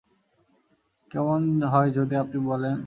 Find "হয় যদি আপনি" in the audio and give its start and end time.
1.63-2.37